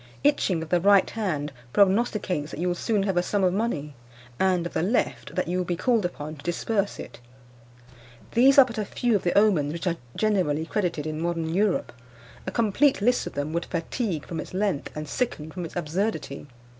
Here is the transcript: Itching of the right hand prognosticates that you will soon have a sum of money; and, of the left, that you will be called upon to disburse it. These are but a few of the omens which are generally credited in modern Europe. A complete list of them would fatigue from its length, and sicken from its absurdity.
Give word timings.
Itching 0.23 0.63
of 0.63 0.69
the 0.69 0.81
right 0.81 1.07
hand 1.11 1.51
prognosticates 1.73 2.49
that 2.49 2.59
you 2.59 2.67
will 2.69 2.73
soon 2.73 3.03
have 3.03 3.17
a 3.17 3.21
sum 3.21 3.43
of 3.43 3.53
money; 3.53 3.93
and, 4.39 4.65
of 4.65 4.73
the 4.73 4.81
left, 4.81 5.35
that 5.35 5.47
you 5.47 5.59
will 5.59 5.63
be 5.63 5.75
called 5.75 6.05
upon 6.05 6.37
to 6.37 6.43
disburse 6.43 6.97
it. 6.97 7.19
These 8.31 8.57
are 8.57 8.65
but 8.65 8.79
a 8.79 8.85
few 8.85 9.15
of 9.15 9.21
the 9.21 9.37
omens 9.37 9.73
which 9.73 9.85
are 9.85 9.97
generally 10.15 10.65
credited 10.65 11.05
in 11.05 11.21
modern 11.21 11.53
Europe. 11.53 11.93
A 12.47 12.51
complete 12.51 12.99
list 12.99 13.27
of 13.27 13.33
them 13.33 13.53
would 13.53 13.65
fatigue 13.65 14.25
from 14.25 14.39
its 14.39 14.55
length, 14.55 14.89
and 14.97 15.07
sicken 15.07 15.51
from 15.51 15.65
its 15.65 15.75
absurdity. 15.75 16.47